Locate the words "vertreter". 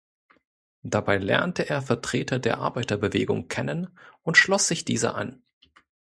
1.83-2.39